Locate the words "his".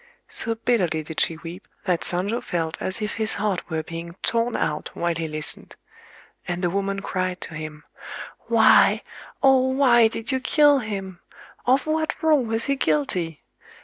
3.13-3.35